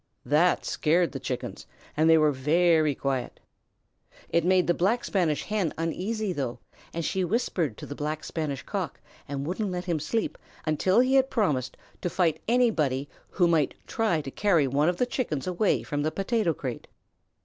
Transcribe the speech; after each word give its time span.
That 0.25 0.65
scared 0.65 1.11
the 1.11 1.19
Chickens 1.19 1.67
and 1.95 2.09
they 2.09 2.17
were 2.17 2.31
very 2.31 2.95
quiet. 2.95 3.39
It 4.29 4.43
made 4.43 4.65
the 4.65 4.73
Black 4.73 5.05
Spanish 5.05 5.43
Hen 5.43 5.75
uneasy 5.77 6.33
though, 6.33 6.57
and 6.91 7.05
she 7.05 7.23
whispered 7.23 7.77
to 7.77 7.85
the 7.85 7.93
Black 7.93 8.23
Spanish 8.23 8.63
Cock 8.63 8.99
and 9.27 9.45
wouldn't 9.45 9.69
let 9.69 9.85
him 9.85 9.99
sleep 9.99 10.39
until 10.65 11.01
he 11.01 11.13
had 11.13 11.29
promised 11.29 11.77
to 12.01 12.09
fight 12.09 12.41
anybody 12.47 13.09
who 13.29 13.47
might 13.47 13.75
try 13.85 14.21
to 14.21 14.31
carry 14.31 14.65
one 14.65 14.89
of 14.89 14.97
the 14.97 15.05
Chickens 15.05 15.45
away 15.45 15.83
from 15.83 16.01
the 16.01 16.09
potato 16.11 16.51
crate. 16.55 16.87